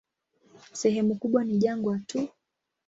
Sehemu 0.73 1.15
kubwa 1.15 1.43
ni 1.43 1.57
jangwa 1.57 1.99
tu. 1.99 2.27